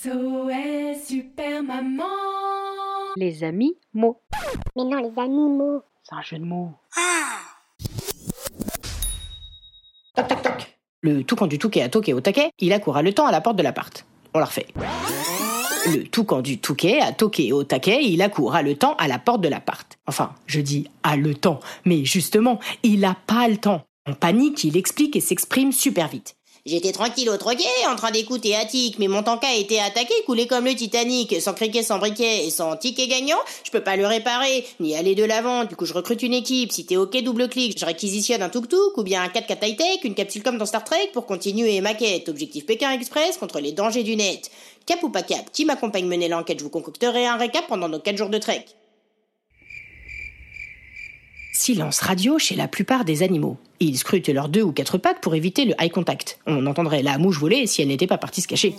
SOS 0.00 1.08
Super 1.08 1.62
Maman 1.64 2.04
Les 3.16 3.42
amis 3.42 3.74
mots. 3.92 4.20
Mais 4.76 4.84
non, 4.84 4.98
les 4.98 5.20
animaux. 5.20 5.82
C'est 6.04 6.14
un 6.14 6.22
jeu 6.22 6.38
de 6.38 6.44
mots. 6.44 6.70
Toc 10.14 10.28
toc 10.28 10.42
toc. 10.42 10.78
Le 11.02 11.24
toucan 11.24 11.48
du 11.48 11.58
touquet 11.58 11.82
a 11.82 11.88
toqué 11.88 12.12
au 12.12 12.20
taquet, 12.20 12.52
il 12.60 12.72
accoura 12.72 13.02
le 13.02 13.12
temps 13.12 13.26
à 13.26 13.32
la 13.32 13.40
porte 13.40 13.56
de 13.56 13.62
l'appart. 13.64 14.06
On 14.34 14.38
la 14.38 14.44
refait. 14.44 14.68
Le 15.86 16.04
toucan 16.04 16.42
du 16.42 16.58
touquet 16.60 17.00
a 17.00 17.10
toqué 17.12 17.52
au 17.52 17.64
taquet, 17.64 18.04
il 18.04 18.22
accoura 18.22 18.62
le 18.62 18.76
temps 18.76 18.94
à 18.98 19.08
la 19.08 19.18
porte 19.18 19.40
de 19.40 19.48
l'appart. 19.48 19.98
Enfin, 20.06 20.32
je 20.46 20.60
dis 20.60 20.88
à 21.02 21.16
le 21.16 21.34
temps, 21.34 21.58
mais 21.84 22.04
justement, 22.04 22.60
il 22.84 23.04
a 23.04 23.16
pas 23.26 23.48
le 23.48 23.56
temps. 23.56 23.82
En 24.08 24.14
panique, 24.14 24.62
il 24.62 24.76
explique 24.76 25.16
et 25.16 25.20
s'exprime 25.20 25.72
super 25.72 26.06
vite. 26.06 26.37
J'étais 26.68 26.92
tranquille 26.92 27.30
au 27.30 27.38
troquet, 27.38 27.64
en 27.90 27.96
train 27.96 28.10
d'écouter 28.10 28.54
Attic, 28.54 28.98
mais 28.98 29.08
mon 29.08 29.22
tanka 29.22 29.46
a 29.46 29.54
été 29.54 29.80
attaqué, 29.80 30.12
coulé 30.26 30.46
comme 30.46 30.66
le 30.66 30.74
Titanic, 30.74 31.40
sans 31.40 31.54
criquet, 31.54 31.82
sans 31.82 31.96
briquet 31.98 32.44
et 32.44 32.50
sans 32.50 32.76
ticket 32.76 33.06
gagnant. 33.06 33.38
Je 33.64 33.70
peux 33.70 33.82
pas 33.82 33.96
le 33.96 34.06
réparer, 34.06 34.66
ni 34.78 34.94
aller 34.94 35.14
de 35.14 35.24
l'avant. 35.24 35.64
Du 35.64 35.76
coup, 35.76 35.86
je 35.86 35.94
recrute 35.94 36.22
une 36.22 36.34
équipe. 36.34 36.70
Si 36.70 36.84
t'es 36.84 36.98
ok, 36.98 37.22
double 37.22 37.48
clic. 37.48 37.80
Je 37.80 37.86
réquisitionne 37.86 38.42
un 38.42 38.50
tuk-tuk 38.50 38.98
ou 38.98 39.02
bien 39.02 39.22
un 39.22 39.28
4x 39.28 39.66
high-tech, 39.66 40.00
une 40.04 40.14
capsule 40.14 40.42
comme 40.42 40.58
dans 40.58 40.66
Star 40.66 40.84
Trek 40.84 41.08
pour 41.14 41.24
continuer 41.24 41.80
ma 41.80 41.94
quête. 41.94 42.28
Objectif 42.28 42.66
Pékin 42.66 42.90
Express 42.90 43.38
contre 43.38 43.60
les 43.60 43.72
dangers 43.72 44.02
du 44.02 44.14
net. 44.14 44.50
Cap 44.84 45.02
ou 45.02 45.08
pas 45.08 45.22
cap, 45.22 45.50
qui 45.50 45.64
m'accompagne 45.64 46.04
mener 46.04 46.28
l'enquête 46.28 46.58
Je 46.58 46.64
vous 46.64 46.70
concocterai 46.70 47.26
un 47.26 47.38
récap 47.38 47.66
pendant 47.66 47.88
nos 47.88 47.98
4 47.98 48.18
jours 48.18 48.28
de 48.28 48.36
trek. 48.36 48.66
Silence 51.58 51.98
radio 51.98 52.38
chez 52.38 52.54
la 52.54 52.68
plupart 52.68 53.04
des 53.04 53.24
animaux. 53.24 53.56
Ils 53.80 53.98
scrutent 53.98 54.28
leurs 54.28 54.48
deux 54.48 54.62
ou 54.62 54.70
quatre 54.70 54.96
pattes 54.96 55.20
pour 55.20 55.34
éviter 55.34 55.64
le 55.64 55.74
eye 55.80 55.90
contact. 55.90 56.38
On 56.46 56.66
entendrait 56.66 57.02
la 57.02 57.18
mouche 57.18 57.40
voler 57.40 57.66
si 57.66 57.82
elle 57.82 57.88
n'était 57.88 58.06
pas 58.06 58.16
partie 58.16 58.40
se 58.40 58.46
cacher. 58.46 58.76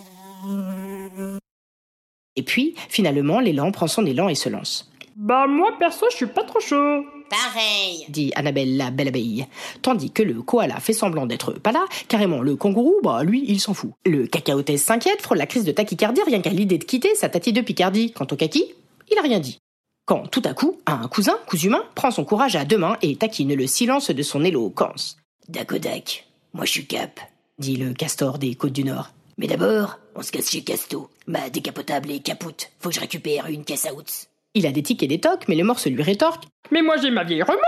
Et 2.38 2.42
puis, 2.44 2.76
finalement, 2.88 3.42
l'élan 3.42 3.74
prend 3.74 3.88
son 3.88 4.06
élan 4.06 4.30
et 4.30 4.36
se 4.36 4.48
lance. 4.48 4.90
Bah 5.18 5.46
moi 5.46 5.74
perso 5.78 6.06
je 6.10 6.16
suis 6.16 6.28
pas 6.28 6.46
trop 6.46 6.62
chaud. 6.62 7.04
Pareil. 7.30 8.06
dit 8.08 8.32
Annabelle 8.36 8.78
la 8.78 8.92
belle 8.92 9.10
abeille. 9.10 9.46
Tandis 9.82 10.12
que 10.12 10.24
le 10.24 10.42
koala 10.42 10.80
fait 10.80 10.94
semblant 10.94 11.26
d'être 11.26 11.52
pas 11.52 11.74
là, 11.74 11.84
carrément 12.08 12.42
le 12.42 12.56
kangourou, 12.56 12.96
bah 13.04 13.24
lui, 13.26 13.44
il 13.46 13.60
s'en 13.60 13.74
fout. 13.74 13.92
Le 14.06 14.26
cacaotès 14.26 14.78
s'inquiète, 14.78 15.22
frôle 15.22 15.38
la 15.38 15.48
crise 15.48 15.66
de 15.66 15.74
tachycardie 15.74 16.22
rien 16.26 16.40
qu'à 16.40 16.52
l'idée 16.52 16.78
de 16.78 16.86
quitter 16.86 17.14
sa 17.16 17.28
tati 17.28 17.52
de 17.52 17.60
Picardie. 17.60 18.14
Quant 18.14 18.28
au 18.32 18.38
kaki, 18.38 18.74
il 19.12 19.18
a 19.18 19.22
rien 19.22 19.40
dit. 19.40 19.60
Quand 20.10 20.26
tout 20.26 20.42
à 20.46 20.56
coup, 20.56 20.80
un 20.88 21.08
cousin, 21.08 21.38
humain, 21.64 21.84
prend 21.94 22.10
son 22.10 22.26
courage 22.26 22.56
à 22.56 22.66
deux 22.66 22.80
mains 22.80 22.98
et 23.04 23.16
taquine 23.16 23.54
le 23.54 23.68
silence 23.68 24.10
de 24.10 24.24
son 24.24 24.44
éloquence. 24.44 25.18
Dakodak, 25.50 26.26
moi 26.52 26.66
je 26.66 26.72
suis 26.72 26.88
Cap, 26.88 27.20
Dit 27.60 27.76
le 27.76 27.94
castor 27.94 28.40
des 28.40 28.56
côtes 28.56 28.74
du 28.74 28.84
Nord. 28.84 29.12
mais 29.38 29.46
d'abord, 29.46 30.00
on 30.16 30.24
se 30.24 30.32
casse 30.32 30.50
chez 30.50 30.64
Casto. 30.64 31.12
Ma 31.28 31.52
décapotable 31.52 32.10
est 32.10 32.22
capoute, 32.22 32.72
faut 32.80 32.90
que 32.90 32.96
je 32.96 33.02
récupère 33.02 33.46
une 33.50 33.64
caisse 33.64 33.86
à 33.86 33.94
outs. 33.94 34.26
Il 34.56 34.66
a 34.66 34.72
des 34.72 34.82
tics 34.82 35.04
et 35.04 35.08
des 35.08 35.20
tocs, 35.20 35.48
mais 35.48 35.54
le 35.54 35.64
morse 35.64 35.86
lui 35.86 36.02
rétorque. 36.02 36.46
Mais 36.72 36.82
moi 36.82 36.98
j'ai 36.98 37.12
ma 37.12 37.24
vieille 37.24 37.44
remorque 37.44 37.62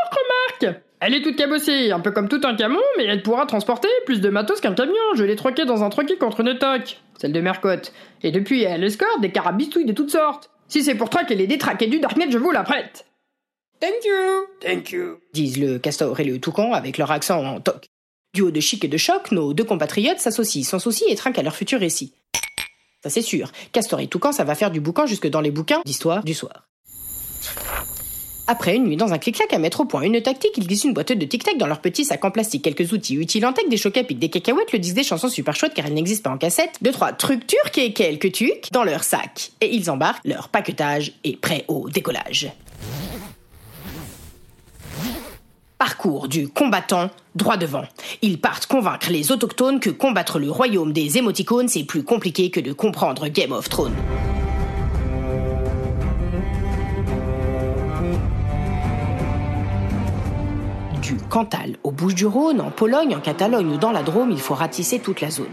remarque 0.63 0.81
Elle 0.99 1.13
est 1.13 1.21
toute 1.21 1.35
cabossée, 1.35 1.91
un 1.91 1.99
peu 1.99 2.09
comme 2.09 2.27
tout 2.27 2.41
un 2.43 2.55
camion, 2.55 2.81
mais 2.97 3.05
elle 3.05 3.21
pourra 3.21 3.45
transporter 3.45 3.87
plus 4.07 4.19
de 4.19 4.29
matos 4.29 4.61
qu'un 4.61 4.73
camion. 4.73 4.95
Je 5.13 5.25
l'ai 5.25 5.35
troquée 5.35 5.65
dans 5.65 5.83
un 5.83 5.89
troquet 5.91 6.17
contre 6.17 6.39
une 6.39 6.57
toque, 6.57 6.97
celle 7.19 7.33
de 7.33 7.39
Mercotte. 7.39 7.93
Et 8.23 8.31
depuis 8.31 8.63
elle 8.63 8.83
escorte 8.83 9.21
des 9.21 9.31
carabistouilles 9.31 9.85
de 9.85 9.93
toutes 9.93 10.09
sortes. 10.09 10.50
Si 10.71 10.85
c'est 10.85 10.95
pour 10.95 11.09
traquer 11.09 11.35
les 11.35 11.47
détraqués 11.47 11.87
du 11.87 11.99
Darknet, 11.99 12.31
je 12.31 12.37
vous 12.37 12.49
la 12.49 12.63
prête. 12.63 13.05
Thank 13.81 14.05
you 14.05 14.47
Thank 14.61 14.91
you. 14.91 15.19
disent 15.33 15.59
le 15.59 15.79
castor 15.79 16.17
et 16.21 16.23
le 16.23 16.39
toucan 16.39 16.71
avec 16.71 16.97
leur 16.97 17.11
accent 17.11 17.43
en 17.45 17.59
toc. 17.59 17.87
Du 18.33 18.41
haut 18.41 18.51
de 18.51 18.59
chic 18.61 18.85
et 18.85 18.87
de 18.87 18.95
choc, 18.95 19.33
nos 19.33 19.53
deux 19.53 19.65
compatriotes 19.65 20.19
s'associent 20.19 20.63
sans 20.63 20.79
souci 20.79 21.03
et 21.09 21.15
trinquent 21.15 21.39
à 21.39 21.43
leur 21.43 21.57
futur 21.57 21.81
récit. 21.81 22.13
Ça 23.03 23.09
c'est 23.09 23.21
sûr, 23.21 23.51
castor 23.73 23.99
et 23.99 24.07
toucan, 24.07 24.31
ça 24.31 24.45
va 24.45 24.55
faire 24.55 24.71
du 24.71 24.79
boucan 24.79 25.07
jusque 25.07 25.27
dans 25.27 25.41
les 25.41 25.51
bouquins 25.51 25.81
d'histoire 25.83 26.23
du 26.23 26.33
soir. 26.33 26.69
Après 28.51 28.75
une 28.75 28.83
nuit 28.83 28.97
dans 28.97 29.13
un 29.13 29.17
clic-clac 29.17 29.53
à 29.53 29.59
mettre 29.59 29.79
au 29.79 29.85
point 29.85 30.01
une 30.01 30.21
tactique, 30.21 30.51
ils 30.57 30.67
glissent 30.67 30.83
une 30.83 30.93
boîte 30.93 31.13
de 31.13 31.25
tic-tac 31.25 31.57
dans 31.57 31.67
leur 31.67 31.79
petit 31.79 32.03
sac 32.03 32.25
en 32.25 32.31
plastique, 32.31 32.61
quelques 32.61 32.91
outils 32.91 33.15
utiles 33.15 33.45
en 33.45 33.53
tech, 33.53 33.69
des 33.69 33.77
chocs 33.77 33.95
à 33.95 34.03
pic, 34.03 34.19
des 34.19 34.27
cacahuètes, 34.27 34.73
le 34.73 34.79
disque 34.79 34.97
des 34.97 35.05
chansons 35.05 35.29
super 35.29 35.55
chouettes 35.55 35.73
car 35.73 35.85
elles 35.85 35.93
n'existent 35.93 36.29
pas 36.29 36.35
en 36.35 36.37
cassette, 36.37 36.71
deux 36.81 36.91
trois 36.91 37.13
trucs 37.13 37.47
turcs 37.47 37.77
et 37.77 37.93
quelques 37.93 38.33
tucs 38.33 38.67
dans 38.73 38.83
leur 38.83 39.05
sac. 39.05 39.53
Et 39.61 39.73
ils 39.73 39.89
embarquent, 39.89 40.19
leur 40.25 40.49
paquetage 40.49 41.13
est 41.23 41.37
prêt 41.37 41.63
au 41.69 41.87
décollage. 41.87 42.51
Parcours 45.77 46.27
du 46.27 46.49
combattant 46.49 47.09
droit 47.35 47.55
devant. 47.55 47.85
Ils 48.21 48.37
partent 48.37 48.65
convaincre 48.65 49.11
les 49.11 49.31
autochtones 49.31 49.79
que 49.79 49.89
combattre 49.89 50.39
le 50.39 50.51
royaume 50.51 50.91
des 50.91 51.17
émoticônes 51.17 51.69
c'est 51.69 51.85
plus 51.85 52.03
compliqué 52.03 52.51
que 52.51 52.59
de 52.59 52.73
comprendre 52.73 53.29
Game 53.29 53.53
of 53.53 53.69
Thrones. 53.69 53.95
Cantal 61.31 61.77
aux 61.85 61.91
Bouches-du-Rhône, 61.91 62.59
en 62.59 62.71
Pologne, 62.71 63.15
en 63.15 63.21
Catalogne 63.21 63.71
ou 63.71 63.77
dans 63.77 63.93
la 63.93 64.03
Drôme, 64.03 64.31
il 64.31 64.39
faut 64.41 64.53
ratisser 64.53 64.99
toute 64.99 65.21
la 65.21 65.31
zone. 65.31 65.45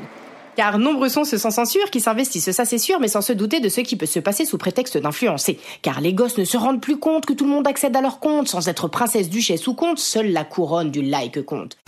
Car 0.56 0.76
nombreux 0.76 1.08
sont 1.08 1.22
ceux 1.22 1.38
sans 1.38 1.52
censure 1.52 1.92
qui 1.92 2.00
s'investissent, 2.00 2.50
ça 2.50 2.64
c'est 2.64 2.78
sûr, 2.78 2.98
mais 2.98 3.06
sans 3.06 3.20
se 3.20 3.32
douter 3.32 3.60
de 3.60 3.68
ce 3.68 3.80
qui 3.80 3.94
peut 3.94 4.04
se 4.04 4.18
passer 4.18 4.44
sous 4.44 4.58
prétexte 4.58 4.98
d'influencer. 4.98 5.60
Car 5.82 6.00
les 6.00 6.12
gosses 6.12 6.36
ne 6.36 6.44
se 6.44 6.56
rendent 6.56 6.80
plus 6.80 6.98
compte 6.98 7.26
que 7.26 7.32
tout 7.32 7.44
le 7.44 7.52
monde 7.52 7.68
accède 7.68 7.94
à 7.94 8.00
leur 8.00 8.18
compte, 8.18 8.48
sans 8.48 8.68
être 8.68 8.88
princesse, 8.88 9.30
duchesse 9.30 9.68
ou 9.68 9.74
comte, 9.74 10.00
seule 10.00 10.32
la 10.32 10.42
couronne 10.42 10.90
du 10.90 11.00
like 11.00 11.42
compte. 11.42 11.78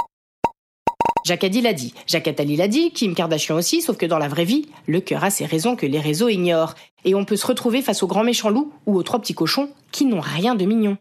Jacques 1.24 1.42
Addy 1.42 1.60
l'a 1.60 1.72
dit, 1.72 1.92
Jacques 2.06 2.28
Attali 2.28 2.54
l'a 2.54 2.68
dit, 2.68 2.92
Kim 2.92 3.16
Kardashian 3.16 3.56
aussi, 3.56 3.82
sauf 3.82 3.96
que 3.96 4.06
dans 4.06 4.18
la 4.18 4.28
vraie 4.28 4.44
vie, 4.44 4.68
le 4.86 5.00
cœur 5.00 5.24
a 5.24 5.30
ses 5.30 5.46
raisons 5.46 5.74
que 5.74 5.86
les 5.86 6.00
réseaux 6.00 6.28
ignorent. 6.28 6.76
Et 7.04 7.16
on 7.16 7.24
peut 7.24 7.36
se 7.36 7.46
retrouver 7.46 7.82
face 7.82 8.04
aux 8.04 8.06
grands 8.06 8.24
méchants 8.24 8.50
loups 8.50 8.72
ou 8.86 8.96
aux 8.96 9.02
trois 9.02 9.18
petits 9.18 9.34
cochons 9.34 9.68
qui 9.90 10.04
n'ont 10.04 10.20
rien 10.20 10.54
de 10.54 10.64
mignon. 10.64 10.96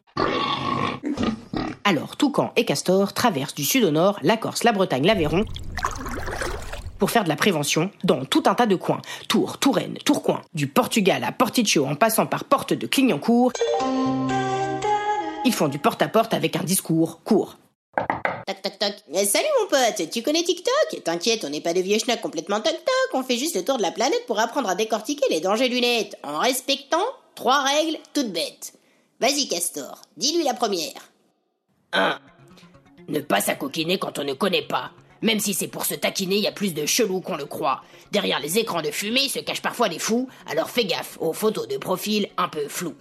Alors, 1.90 2.18
Toucan 2.18 2.52
et 2.56 2.66
Castor 2.66 3.14
traversent 3.14 3.56
du 3.56 3.66
sud 3.66 3.84
au 3.84 3.90
nord 3.90 4.20
la 4.22 4.38
Corse, 4.38 4.64
la 4.64 4.74
Bretagne, 4.74 5.08
l'Aveyron 5.08 5.44
pour 7.00 7.10
faire 7.10 7.24
de 7.24 7.30
la 7.30 7.36
prévention 7.36 7.90
dans 8.04 8.26
tout 8.26 8.44
un 8.46 8.54
tas 8.54 8.68
de 8.68 8.76
coins. 8.76 9.02
Tours, 9.28 9.58
Touraine, 9.58 9.98
Tourcoing, 10.06 10.40
du 10.54 10.68
Portugal 10.68 11.24
à 11.24 11.32
Porticcio 11.32 11.88
en 11.88 11.96
passant 11.96 12.28
par 12.28 12.44
Porte 12.44 12.74
de 12.74 12.86
Clignancourt. 12.86 13.54
Ils 15.46 15.52
font 15.52 15.68
du 15.68 15.80
porte-à-porte 15.80 16.36
avec 16.36 16.56
un 16.58 16.64
discours 16.64 17.24
court. 17.24 17.58
Toc 18.46 18.62
toc 18.62 18.78
toc. 18.78 18.94
Eh, 19.12 19.26
salut 19.26 19.48
mon 19.60 19.70
pote, 19.70 20.12
tu 20.12 20.22
connais 20.22 20.44
TikTok? 20.44 21.04
T'inquiète, 21.04 21.44
on 21.44 21.50
n'est 21.50 21.60
pas 21.60 21.74
de 21.74 21.82
vieux 21.82 21.98
schnacks 21.98 22.22
complètement 22.22 22.60
toc 22.60 22.74
toc, 22.74 23.14
on 23.16 23.24
fait 23.24 23.38
juste 23.38 23.56
le 23.56 23.66
tour 23.66 23.78
de 23.78 23.82
la 23.82 23.92
planète 23.92 24.28
pour 24.28 24.40
apprendre 24.40 24.70
à 24.70 24.76
décortiquer 24.76 25.26
les 25.32 25.42
dangers 25.42 25.70
du 25.70 25.82
net, 25.82 26.16
en 26.22 26.38
respectant 26.38 26.98
trois 27.34 27.64
règles 27.64 27.98
toutes 28.14 28.32
bêtes. 28.32 28.74
Vas-y 29.20 29.48
Castor, 29.48 30.04
dis-lui 30.18 30.44
la 30.44 30.54
première. 30.54 31.10
1. 31.94 32.20
Ne 33.08 33.20
pas 33.20 33.42
s'acoquiner 33.42 33.98
quand 33.98 34.20
on 34.20 34.24
ne 34.24 34.34
connaît 34.34 34.62
pas. 34.62 34.92
Même 35.22 35.40
si 35.40 35.54
c'est 35.54 35.68
pour 35.68 35.86
se 35.86 35.96
taquiner, 35.96 36.38
il 36.38 36.44
y 36.44 36.48
a 36.48 36.52
plus 36.52 36.74
de 36.74 36.86
chelous 36.86 37.22
qu'on 37.22 37.36
le 37.36 37.46
croit. 37.46 37.84
Derrière 38.12 38.40
les 38.40 38.58
écrans 38.58 38.82
de 38.82 38.92
fumée 38.92 39.28
se 39.28 39.40
cachent 39.40 39.62
parfois 39.62 39.90
des 39.90 40.00
fous, 40.00 40.30
alors 40.48 40.70
fais 40.70 40.86
gaffe 40.86 41.18
aux 41.20 41.34
photos 41.34 41.68
de 41.68 41.78
profil 41.78 42.30
un 42.38 42.48
peu 42.48 42.68
floues. 42.68 42.96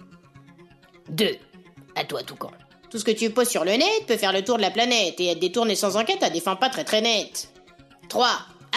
2. 1.09 1.37
À 1.95 2.03
toi, 2.03 2.23
Toucan. 2.23 2.51
Tout 2.89 2.97
ce 2.97 3.05
que 3.05 3.11
tu 3.11 3.29
poses 3.29 3.49
sur 3.49 3.63
le 3.63 3.71
net 3.71 4.05
peut 4.07 4.17
faire 4.17 4.33
le 4.33 4.43
tour 4.43 4.57
de 4.57 4.61
la 4.61 4.71
planète 4.71 5.19
et 5.19 5.27
être 5.27 5.39
détourné 5.39 5.75
sans 5.75 5.95
enquête 5.95 6.23
à 6.23 6.29
des 6.29 6.41
fins 6.41 6.55
pas 6.55 6.69
très 6.69 6.83
très 6.83 7.01
nettes. 7.01 7.53
3. 8.09 8.27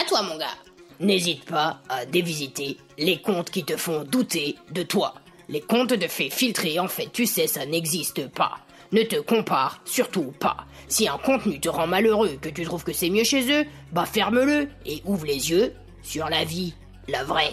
À 0.01 0.05
toi 0.05 0.23
mon 0.23 0.37
gars. 0.37 0.55
N'hésite 1.01 1.45
pas 1.47 1.81
à 1.89 2.05
dévisiter 2.07 2.77
les 2.99 3.21
comptes 3.21 3.51
qui 3.51 3.65
te 3.65 3.77
font 3.77 4.05
douter 4.05 4.57
de 4.71 4.83
toi. 4.83 5.15
Les 5.49 5.61
comptes 5.61 5.95
de 5.95 6.07
faits 6.07 6.33
filtrés, 6.33 6.79
en 6.79 6.89
fait, 6.89 7.09
tu 7.13 7.27
sais, 7.27 7.47
ça 7.47 7.67
n'existe 7.67 8.29
pas. 8.29 8.59
Ne 8.93 9.03
te 9.05 9.17
compare 9.17 9.81
surtout 9.85 10.33
pas. 10.39 10.59
Si 10.89 11.09
un 11.09 11.17
contenu 11.19 11.59
te 11.59 11.69
rend 11.69 11.87
malheureux, 11.87 12.37
que 12.41 12.51
tu 12.51 12.65
trouves 12.65 12.85
que 12.85 12.93
c'est 12.93 13.09
mieux 13.09 13.25
chez 13.25 13.51
eux, 13.51 13.67
bah 13.91 14.05
ferme-le 14.05 14.69
et 14.85 15.03
ouvre 15.07 15.25
les 15.25 15.51
yeux 15.51 15.75
sur 16.03 16.29
la 16.29 16.45
vie, 16.45 16.75
la 17.09 17.25
vraie. 17.25 17.53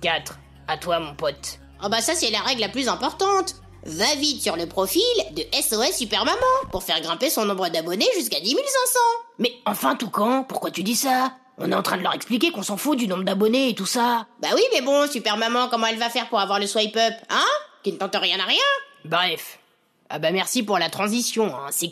4. 0.00 0.38
À 0.66 0.78
toi, 0.78 0.98
mon 1.00 1.14
pote. 1.14 1.58
Oh 1.84 1.88
bah 1.90 2.00
ça 2.00 2.14
c'est 2.14 2.30
la 2.30 2.40
règle 2.40 2.62
la 2.62 2.68
plus 2.70 2.88
importante. 2.88 3.56
Va 3.84 4.14
vite 4.14 4.40
sur 4.40 4.56
le 4.56 4.66
profil 4.66 5.02
de 5.32 5.42
SOS 5.52 5.94
Super 5.98 6.24
Maman 6.24 6.40
pour 6.72 6.82
faire 6.82 7.02
grimper 7.02 7.28
son 7.28 7.44
nombre 7.44 7.68
d'abonnés 7.68 8.08
jusqu'à 8.16 8.40
10 8.40 8.50
500. 8.50 8.64
Mais 9.38 9.52
enfin, 9.66 9.94
Toucan, 9.94 10.44
pourquoi 10.44 10.70
tu 10.70 10.82
dis 10.82 10.96
ça? 10.96 11.34
On 11.58 11.70
est 11.70 11.74
en 11.74 11.82
train 11.82 11.98
de 11.98 12.02
leur 12.02 12.14
expliquer 12.14 12.50
qu'on 12.50 12.62
s'en 12.62 12.78
fout 12.78 12.98
du 12.98 13.06
nombre 13.06 13.24
d'abonnés 13.24 13.68
et 13.68 13.74
tout 13.74 13.84
ça. 13.84 14.26
Bah 14.40 14.48
oui, 14.54 14.62
mais 14.72 14.80
bon, 14.80 15.06
super 15.10 15.36
maman, 15.36 15.68
comment 15.68 15.86
elle 15.86 15.98
va 15.98 16.08
faire 16.08 16.28
pour 16.30 16.40
avoir 16.40 16.58
le 16.58 16.66
swipe 16.66 16.96
up 16.96 17.12
Hein? 17.28 17.44
Qui 17.82 17.92
ne 17.92 17.98
tente 17.98 18.16
rien 18.16 18.40
à 18.40 18.44
rien 18.44 18.64
Bref. 19.04 19.58
Ah 20.10 20.18
bah 20.18 20.30
merci 20.30 20.62
pour 20.62 20.78
la 20.78 20.90
transition, 20.90 21.56
hein, 21.56 21.68
c'est. 21.70 21.86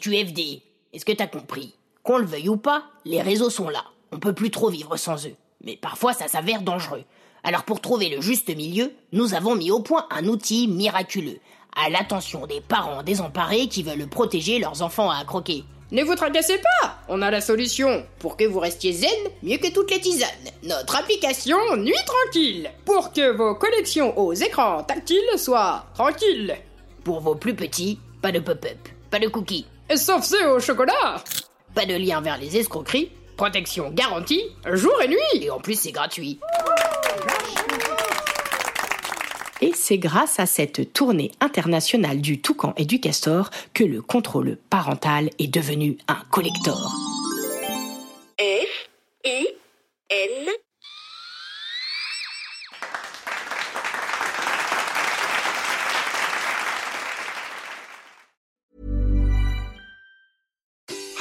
Est-ce 0.92 1.04
que 1.04 1.12
t'as 1.12 1.26
compris? 1.26 1.74
Qu'on 2.02 2.18
le 2.18 2.26
veuille 2.26 2.48
ou 2.48 2.56
pas, 2.56 2.84
les 3.04 3.22
réseaux 3.22 3.50
sont 3.50 3.68
là. 3.68 3.84
On 4.12 4.18
peut 4.18 4.34
plus 4.34 4.50
trop 4.50 4.68
vivre 4.68 4.96
sans 4.96 5.26
eux. 5.26 5.34
Mais 5.64 5.76
parfois 5.76 6.12
ça 6.12 6.28
s'avère 6.28 6.62
dangereux. 6.62 7.04
Alors 7.44 7.64
pour 7.64 7.80
trouver 7.80 8.08
le 8.08 8.20
juste 8.20 8.54
milieu, 8.54 8.92
nous 9.12 9.34
avons 9.34 9.54
mis 9.54 9.70
au 9.70 9.80
point 9.80 10.06
un 10.10 10.26
outil 10.26 10.68
miraculeux, 10.68 11.38
à 11.74 11.88
l'attention 11.88 12.46
des 12.46 12.60
parents 12.60 13.02
désemparés 13.02 13.68
qui 13.68 13.82
veulent 13.82 14.06
protéger 14.06 14.58
leurs 14.58 14.82
enfants 14.82 15.10
à 15.10 15.24
croquer. 15.24 15.64
Ne 15.90 16.04
vous 16.04 16.14
tracassez 16.14 16.58
pas 16.58 16.98
On 17.08 17.20
a 17.20 17.30
la 17.30 17.40
solution 17.40 18.06
pour 18.18 18.36
que 18.36 18.44
vous 18.44 18.60
restiez 18.60 18.92
zen 18.92 19.10
mieux 19.42 19.58
que 19.58 19.72
toutes 19.72 19.90
les 19.90 20.00
tisanes. 20.00 20.28
Notre 20.62 20.96
application 20.96 21.58
Nuit 21.76 21.92
Tranquille 22.06 22.70
pour 22.84 23.12
que 23.12 23.30
vos 23.30 23.54
connexions 23.54 24.18
aux 24.18 24.32
écrans 24.32 24.82
tactiles 24.84 25.38
soient 25.38 25.84
tranquilles. 25.94 26.56
Pour 27.04 27.20
vos 27.20 27.34
plus 27.34 27.54
petits, 27.54 27.98
pas 28.20 28.32
de 28.32 28.38
pop-up, 28.38 28.88
pas 29.10 29.18
de 29.18 29.28
cookies, 29.28 29.66
Sauf 29.96 30.24
ceux 30.24 30.48
au 30.48 30.60
chocolat 30.60 31.22
pas 31.74 31.86
de 31.86 31.94
lien 31.94 32.20
vers 32.20 32.38
les 32.38 32.56
escroqueries, 32.58 33.10
Protection 33.36 33.90
garantie, 33.90 34.42
jour 34.72 34.92
et 35.02 35.08
nuit 35.08 35.16
et 35.40 35.50
en 35.50 35.58
plus 35.58 35.78
c'est 35.78 35.90
gratuit. 35.90 36.38
Et 39.62 39.72
c'est 39.74 39.96
grâce 39.96 40.38
à 40.38 40.46
cette 40.46 40.92
tournée 40.92 41.30
internationale 41.40 42.20
du 42.20 42.40
toucan 42.40 42.74
et 42.76 42.84
du 42.84 43.00
castor 43.00 43.50
que 43.72 43.84
le 43.84 44.02
contrôle 44.02 44.58
parental 44.70 45.30
est 45.38 45.48
devenu 45.48 45.96
un 46.08 46.18
collector. 46.30 46.94
F 48.38 48.88